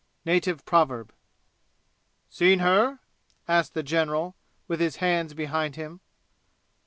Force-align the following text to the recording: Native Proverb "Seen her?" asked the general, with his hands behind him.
Native 0.25 0.65
Proverb 0.65 1.13
"Seen 2.27 2.57
her?" 2.57 2.97
asked 3.47 3.75
the 3.75 3.83
general, 3.83 4.35
with 4.67 4.79
his 4.79 4.95
hands 4.95 5.35
behind 5.35 5.75
him. 5.75 5.99